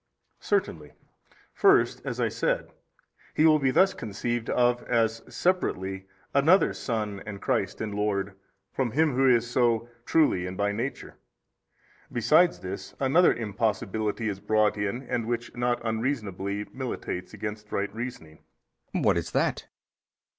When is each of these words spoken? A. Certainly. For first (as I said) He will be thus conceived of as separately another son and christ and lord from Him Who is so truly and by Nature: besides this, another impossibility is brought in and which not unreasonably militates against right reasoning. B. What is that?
A. 0.01 0.43
Certainly. 0.43 0.93
For 1.53 1.75
first 1.77 2.01
(as 2.03 2.19
I 2.19 2.27
said) 2.27 2.73
He 3.35 3.45
will 3.45 3.59
be 3.59 3.69
thus 3.69 3.93
conceived 3.93 4.49
of 4.49 4.81
as 4.85 5.21
separately 5.31 6.07
another 6.33 6.73
son 6.73 7.21
and 7.27 7.39
christ 7.39 7.79
and 7.81 7.93
lord 7.93 8.33
from 8.73 8.89
Him 8.93 9.13
Who 9.13 9.29
is 9.29 9.47
so 9.47 9.89
truly 10.07 10.47
and 10.47 10.57
by 10.57 10.71
Nature: 10.71 11.17
besides 12.11 12.61
this, 12.61 12.95
another 12.99 13.31
impossibility 13.31 14.27
is 14.27 14.39
brought 14.39 14.75
in 14.75 15.03
and 15.03 15.27
which 15.27 15.55
not 15.55 15.79
unreasonably 15.85 16.65
militates 16.73 17.35
against 17.35 17.71
right 17.71 17.93
reasoning. 17.93 18.39
B. 18.93 19.01
What 19.01 19.17
is 19.19 19.29
that? 19.33 19.67